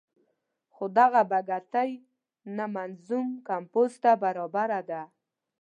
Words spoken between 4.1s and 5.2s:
برابره ده.